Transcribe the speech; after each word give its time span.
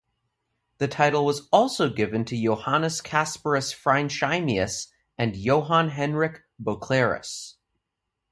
The 0.79 0.87
title 0.87 1.23
was 1.25 1.47
also 1.51 1.87
given 1.87 2.25
to 2.25 2.35
Johannes 2.35 3.01
Casparus 3.01 3.71
Freinsheimius 3.71 4.87
and 5.15 5.35
Johan 5.35 5.89
Henrik 5.89 6.41
Boeclerus. 6.59 7.57